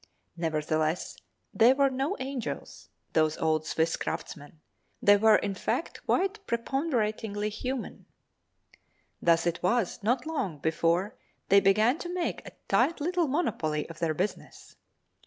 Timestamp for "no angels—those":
1.91-3.37